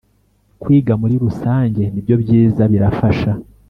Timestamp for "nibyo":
1.93-2.15